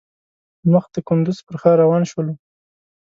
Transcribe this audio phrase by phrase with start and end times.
[0.71, 2.33] مخ د کندوز پر ښار روان شولو.